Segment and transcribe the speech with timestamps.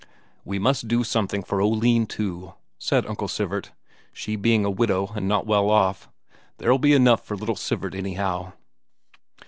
[0.43, 3.71] "We must do something for Oline, too," said Uncle Sivert,
[4.11, 6.09] "she being a widow and not well off.
[6.57, 8.53] There'll be enough for little Sivert, anyhow."